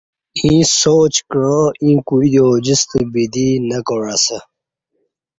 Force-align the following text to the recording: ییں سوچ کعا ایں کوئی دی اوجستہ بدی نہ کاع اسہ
ییں 0.41 0.63
سوچ 0.81 1.13
کعا 1.31 1.59
ایں 1.81 1.97
کوئی 2.07 2.27
دی 2.33 2.39
اوجستہ 2.47 2.99
بدی 3.11 3.47
نہ 3.69 3.77
کاع 3.87 4.05
اسہ 4.13 4.39